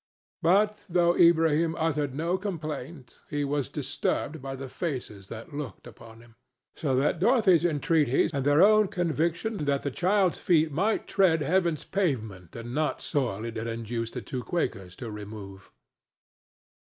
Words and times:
But, 0.41 0.83
though 0.89 1.13
Ilbrahim 1.13 1.75
uttered 1.77 2.15
no 2.15 2.35
complaint, 2.35 3.19
he 3.29 3.43
was 3.45 3.69
disturbed 3.69 4.41
by 4.41 4.55
the 4.55 4.67
faces 4.67 5.27
that 5.27 5.53
looked 5.53 5.85
upon 5.85 6.21
him; 6.21 6.33
so 6.75 6.95
that 6.95 7.19
Dorothy's 7.19 7.63
entreaties 7.63 8.31
and 8.33 8.43
their 8.43 8.63
own 8.63 8.87
conviction 8.87 9.57
that 9.65 9.83
the 9.83 9.91
child's 9.91 10.39
feet 10.39 10.71
might 10.71 11.05
tread 11.07 11.41
heaven's 11.43 11.83
pavement 11.83 12.55
and 12.55 12.73
not 12.73 12.99
soil 12.99 13.45
it 13.45 13.57
had 13.57 13.67
induced 13.67 14.15
the 14.15 14.23
two 14.23 14.41
Quakers 14.43 14.95
to 14.95 15.11
remove. 15.11 15.69